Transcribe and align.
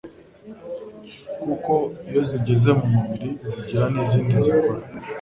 kuko 1.41 1.73
iyo 2.09 2.21
zigeze 2.29 2.69
mu 2.79 2.87
mubiri 2.93 3.29
zigira 3.49 3.85
n'ibindi 3.93 4.35
zikora. 4.45 4.81